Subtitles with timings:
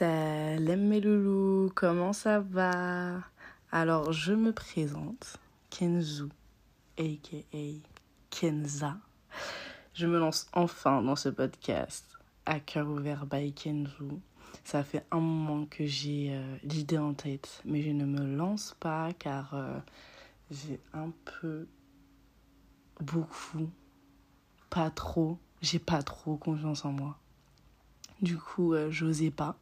[0.00, 3.18] Salam mes loulous, comment ça va?
[3.70, 5.36] Alors je me présente,
[5.68, 6.30] Kenzu,
[6.96, 7.36] aka
[8.30, 8.96] Kenza.
[9.92, 12.16] Je me lance enfin dans ce podcast
[12.46, 14.22] à cœur ouvert by Kenzu.
[14.64, 18.74] Ça fait un moment que j'ai euh, l'idée en tête, mais je ne me lance
[18.80, 19.78] pas car euh,
[20.50, 21.68] j'ai un peu,
[23.02, 23.68] beaucoup,
[24.70, 27.18] pas trop, j'ai pas trop confiance en moi.
[28.22, 29.56] Du coup, euh, j'osais pas.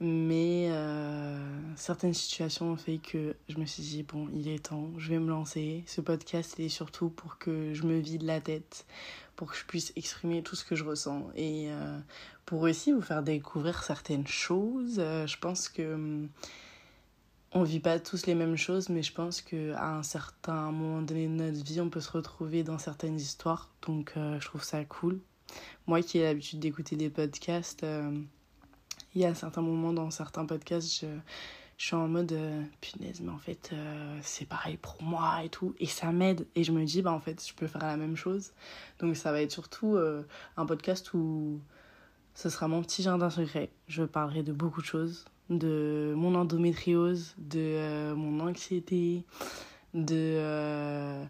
[0.00, 1.38] Mais euh,
[1.76, 5.18] certaines situations ont fait que je me suis dit, bon, il est temps, je vais
[5.18, 5.82] me lancer.
[5.86, 8.86] Ce podcast, il est surtout pour que je me vide la tête,
[9.34, 11.98] pour que je puisse exprimer tout ce que je ressens et euh,
[12.46, 14.96] pour aussi vous faire découvrir certaines choses.
[14.98, 16.28] je pense que hum,
[17.52, 21.26] on vit pas tous les mêmes choses, mais je pense qu'à un certain moment donné
[21.26, 23.70] de notre vie, on peut se retrouver dans certaines histoires.
[23.86, 25.20] Donc, je trouve ça cool.
[25.86, 28.10] Moi qui ai l'habitude d'écouter des podcasts, euh,
[29.14, 31.06] il y a certains moments dans certains podcasts, je,
[31.78, 35.74] suis en mode euh, punaise, mais en fait, euh, c'est pareil pour moi et tout.
[35.78, 36.46] Et ça m'aide.
[36.56, 38.52] Et je me dis, bah en fait, je peux faire la même chose.
[38.98, 39.96] Donc ça va être surtout
[40.56, 41.60] un podcast où
[42.34, 43.70] ce sera mon petit jardin secret.
[43.86, 45.24] Je parlerai de beaucoup de choses.
[45.50, 49.24] De mon endométriose, de mon anxiété,
[49.94, 51.24] de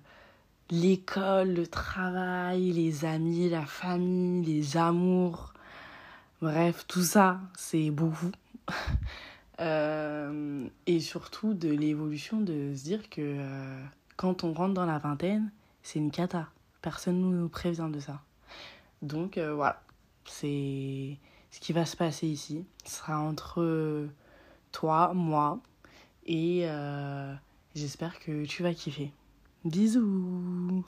[0.70, 5.54] l'école, le travail, les amis, la famille, les amours.
[6.40, 8.30] Bref, tout ça, c'est beaucoup.
[9.60, 13.84] Euh, et surtout de l'évolution de se dire que euh,
[14.16, 15.50] quand on rentre dans la vingtaine,
[15.82, 16.46] c'est une cata.
[16.80, 18.20] Personne ne nous prévient de ça.
[19.02, 19.82] Donc euh, voilà,
[20.26, 21.16] c'est
[21.50, 22.64] ce qui va se passer ici.
[22.84, 24.06] Ce sera entre
[24.70, 25.58] toi, moi,
[26.24, 26.68] et
[27.74, 29.10] j'espère que tu vas kiffer.
[29.64, 30.84] Bisous